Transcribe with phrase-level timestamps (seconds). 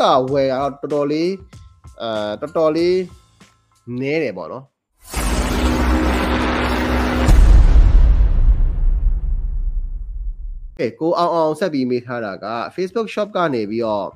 [0.00, 1.30] ကဝယ်တော့တော်တော်လေး
[2.02, 2.98] အဲတော်တော်လေး
[4.00, 4.64] နည်းတယ်ပေါ့နော်
[10.80, 14.08] ကဲကိုအောင်အောင်ဆက်ပြီးမေးထားတာက Facebook Shop ကနေပြီးတော့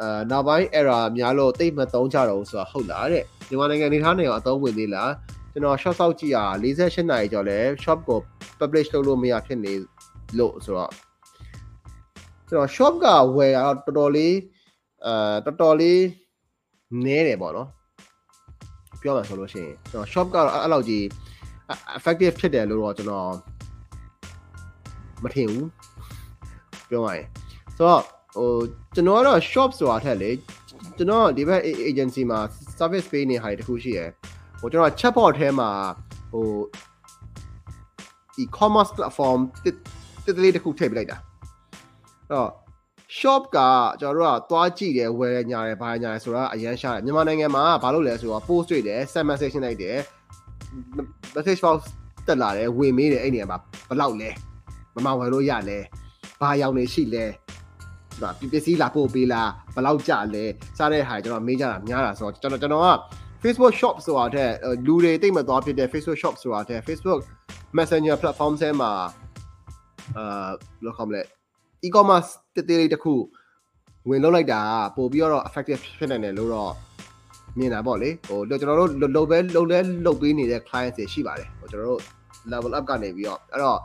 [0.00, 5.12] အဲနောက်ပိုင်း error များလို့တိတ်မသုံးကြတော့ဘူးဆိုတာဟုတ်လားတဲ့မြန်မာနိုင်ငံနေထားနေအောင်အသုံးဝင်သေးလား
[5.52, 8.18] ကျွန်တော် shop စောက်ကြည့်ရ48နာရီကျော်လဲ shop ကို
[8.58, 9.74] publish လုပ်လို့မရဖြစ်နေ
[10.38, 10.92] လို့ဆိုတော့
[12.48, 14.34] ကျွန်တော် shop ကဝယ်ရတော့တော်တော်လေး
[15.06, 16.02] အဲတော်တော်လေး
[17.04, 17.68] နည်းတယ်ပေါ့နော်
[19.00, 21.02] ပြောမှဆိုလို့ရှိရင်ကျွန်တော် shop ကတော့အဲ့လောက်ကြီး
[21.96, 23.30] effective ဖြစ်တယ်လို့တော့ကျွန်တော်
[25.22, 25.68] မထင်ဘူး
[26.88, 27.26] ပြောရရင်
[27.76, 28.02] ဆိုတော့
[28.36, 28.48] ဟို
[28.94, 30.30] ကျွန်တော်ကတော့ shop ဆိုတာထက်လေ
[30.96, 32.40] ကျွန်တော်ဒီဘက် agency မှာ
[32.78, 34.08] service ပေးနေဟာတခုရှိရယ်
[34.60, 35.70] ဟိုကျွန်တော် chatbot ထဲမှာ
[36.32, 36.48] ဟို
[38.42, 39.66] e-commerce platform တ
[40.28, 41.16] စ်တလေးတစ်ခုထည့်ပြလိုက်တာ
[42.28, 42.50] အဲ့တော့
[43.18, 43.58] shop က
[44.00, 49.98] ကျွန်တော်တို့ကသွားကြည့်တယ်ဝယ်ညာတယ်ဘာညာတယ်ဆိုတာအရန်ရှားတယ်မြန်မာနိုင်ငံမှာဘာလို့လဲဆိုတော့ post တွေ့တယ် send message လိုက်တယ်
[51.34, 51.78] message box
[52.26, 54.30] တက်လာတယ်ဝင်မေးတယ်အဲ့နေရာမှာဘယ်လောက်လဲ
[54.94, 55.78] မမဝယ်လို့ရလဲ
[56.40, 57.24] ဘာရောင်နေရှိလဲ
[58.22, 60.44] ဒါပစ္စည်းလာပို့ပေးလားဘယ်လောက်ကြလဲ
[60.78, 62.88] စားတဲ့ဟာကျွန်တော်မေးကြတာများတာဆိုတော့ကျွန်တော်ကျွန်တော်က
[63.42, 64.50] Facebook shop ဆိုတာတဲ့
[64.86, 67.20] လူတွေတိတ်မသွားဖြစ်တဲ့ Facebook shop ဆိုတာတဲ့ Facebook
[67.76, 68.90] Messenger platform ဆဲမှာ
[70.16, 71.22] အာဘယ်လိုခေါ်မလဲ
[71.86, 73.14] e-commerce တည်တည်လေးတစ်ခု
[74.08, 74.60] ဝင်လုပ်လိုက်တာ
[74.96, 76.72] ပို့ပြီးတော့ effective ဖြစ်နိုင်တယ်လို့တော့
[77.58, 82.02] မြင်တာပေါ့လေဟိုကျွန်တော်တို့လုံပဲလုံလဲလုံပေးနေတဲ့ clients တွေရှိပါတယ်ဟိုကျွန်တော်တို့
[82.52, 83.78] level up ကနေပြီးတော့အဲ့တော့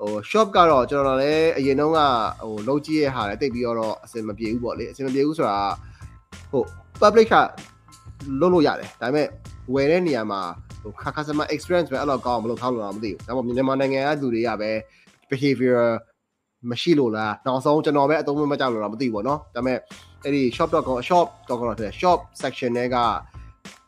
[0.00, 2.00] ဟို shop ကတော့ကျွန်တော်လည်းအရင်တုန်းက
[2.46, 5.58] ဟိုလုံးကြည့်ရဟာလည်းတိတ်ပြီးတော့အဆင်မပြေဘူးပေါ့လေအဆင်မပြေဘူးဆိုတာ
[6.50, 6.64] ဟို
[7.00, 7.34] public က
[8.40, 9.26] လုပ်လို့ရတယ်ဒါပေမဲ့
[9.74, 10.40] ဝယ်တဲ့နေရာမှာ
[10.82, 14.70] ဟို customer experience ပဲအဲ့လိုကောင်းမလို့ထားလို့တော့မသိဘူးဒါပေမဲ့မြန်မာနိုင်ငံကလူတွေကပဲ
[15.30, 15.84] behavior
[16.70, 19.78] မရှိလို့လားနောက်ဆုံးကျွန်တော်ပဲအသုံးမကျလို့တော့မသိဘူးပေါ့နော်ဒါပေမဲ့
[20.24, 22.96] အဲ့ဒီ shop.com shop.com တော့တဲ့ shop section တွေက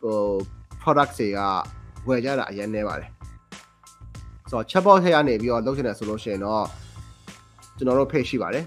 [0.02, 0.18] ဟို
[0.82, 1.40] product တွေက
[2.08, 3.08] ဝယ်ကြတာအရင်နေပါတယ်
[4.50, 6.64] ဆိုတော့ chatbot ထဲကနေပြီးတော့လုပ်ချင်တယ်ဆိုလို့ရှိရင်တော့
[7.76, 8.64] ကျွန်တော်တို့ page ရှိပါတယ်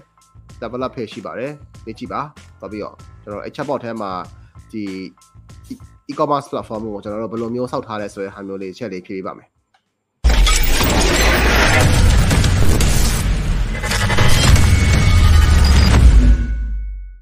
[0.62, 1.52] develop page ရှိပါတယ်
[1.86, 2.20] နေကြည့်ပါ
[2.60, 4.10] တော့ပြီးတော့ကျွန်တော်အဲ့ chatbot ထဲမှာ
[4.72, 4.82] ဒီ
[6.10, 9.48] e-commerce platform ကိုကျွန်တော်တို့ဘယ်လိုမျိုးစောက်ထားလဲဆိုတဲ့ဟာမျိုးလေးချက်လေးဖြေပေးပါမယ်